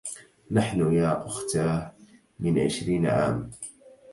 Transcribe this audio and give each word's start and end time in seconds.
نحن 0.51 0.93
يا 0.93 1.25
أُختاه، 1.25 1.91
من 2.39 2.59
عشرين 2.59 3.07
عام 3.07 3.51